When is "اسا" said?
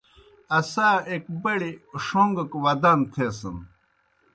0.57-0.89